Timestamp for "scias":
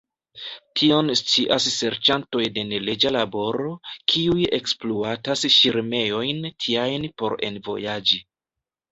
1.17-1.65